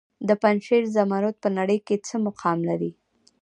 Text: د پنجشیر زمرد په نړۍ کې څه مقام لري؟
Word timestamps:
د 0.27 0.29
پنجشیر 0.41 0.83
زمرد 0.95 1.35
په 1.43 1.49
نړۍ 1.57 1.79
کې 1.87 1.95
څه 2.07 2.15
مقام 2.27 2.59
لري؟ 2.69 2.91